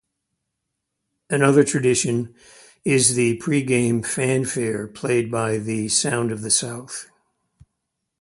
Another 1.29 1.63
tradition 1.63 2.33
is 2.83 3.13
the 3.13 3.37
pregame 3.37 4.03
"Fanfare" 4.03 4.87
played 4.87 5.29
by 5.29 5.59
the 5.59 5.89
Sound 5.89 6.31
of 6.31 6.41
the 6.41 6.49
South. 6.49 7.07